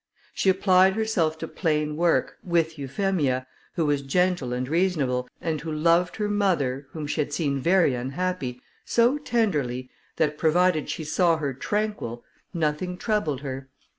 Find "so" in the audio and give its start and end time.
8.83-9.19